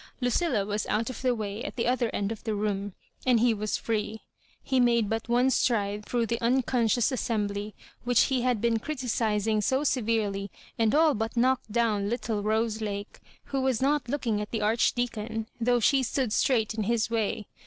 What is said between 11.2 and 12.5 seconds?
knocked down little